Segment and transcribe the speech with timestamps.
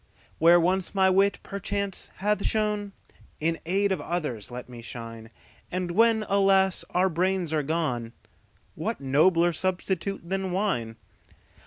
[0.39, 2.93] Where once my wit, perchance, hath shone,
[3.39, 5.29] In aid of others' let me shine;
[5.71, 6.83] And when, alas!
[6.89, 8.13] our brains are gone,
[8.73, 10.95] What nobler substitute than wine?